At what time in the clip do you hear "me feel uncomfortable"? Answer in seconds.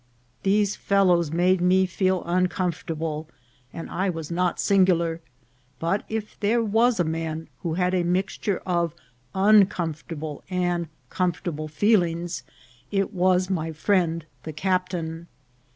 1.61-3.27